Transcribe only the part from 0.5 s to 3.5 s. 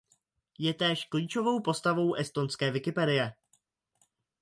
Je též klíčovou postavou estonské Wikipedie.